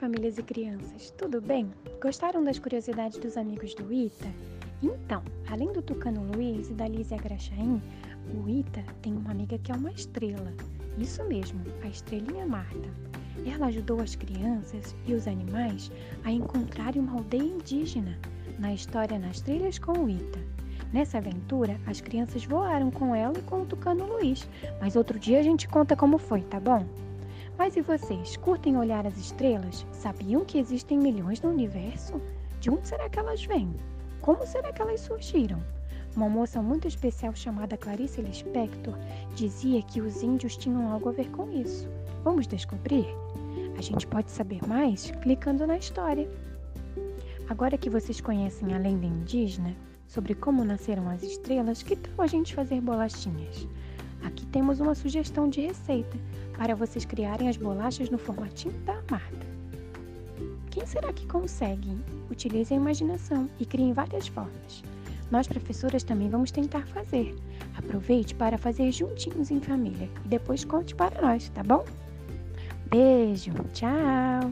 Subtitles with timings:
[0.00, 1.70] famílias e crianças, tudo bem?
[2.02, 4.28] Gostaram das curiosidades dos amigos do Ita?
[4.82, 7.82] Então, além do Tucano Luiz e da Lízia Graxaim,
[8.34, 10.52] o Ita tem uma amiga que é uma estrela.
[10.98, 12.88] Isso mesmo, a estrelinha Marta.
[13.46, 15.92] Ela ajudou as crianças e os animais
[16.24, 18.18] a encontrarem uma aldeia indígena
[18.58, 20.40] na história Nas Trilhas com o Ita.
[20.92, 24.48] Nessa aventura, as crianças voaram com ela e com o Tucano Luiz,
[24.80, 26.84] mas outro dia a gente conta como foi, tá bom?
[27.60, 29.84] Mas e vocês, curtem olhar as estrelas?
[29.92, 32.18] Sabiam que existem milhões no universo?
[32.58, 33.76] De onde será que elas vêm?
[34.22, 35.62] Como será que elas surgiram?
[36.16, 38.94] Uma moça muito especial chamada Clarice Lispector
[39.34, 41.86] dizia que os índios tinham algo a ver com isso.
[42.24, 43.04] Vamos descobrir?
[43.76, 46.30] A gente pode saber mais clicando na história.
[47.46, 52.26] Agora que vocês conhecem a lenda indígena sobre como nasceram as estrelas, que tal a
[52.26, 53.68] gente fazer bolachinhas?
[54.22, 56.18] Aqui temos uma sugestão de receita
[56.56, 59.46] para vocês criarem as bolachas no formatinho da Marta.
[60.70, 61.96] Quem será que consegue?
[62.30, 64.82] Utilize a imaginação e criem várias formas.
[65.30, 67.34] Nós, professoras, também vamos tentar fazer.
[67.76, 71.84] Aproveite para fazer juntinhos em família e depois conte para nós, tá bom?
[72.90, 74.50] Beijo, tchau!